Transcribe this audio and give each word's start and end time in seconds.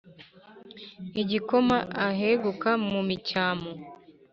Igakoma 1.21 1.77
aheguka 2.07 2.71
mu 2.89 2.99
micyamu, 3.07 3.71